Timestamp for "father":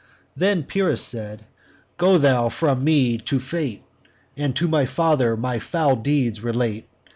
4.87-5.37